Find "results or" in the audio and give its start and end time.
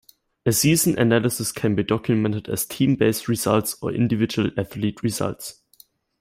3.27-3.91